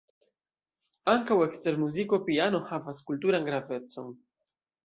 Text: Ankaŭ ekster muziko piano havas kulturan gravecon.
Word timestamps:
Ankaŭ 1.13 1.37
ekster 1.45 1.77
muziko 1.83 2.21
piano 2.31 2.65
havas 2.71 3.05
kulturan 3.11 3.49
gravecon. 3.51 4.13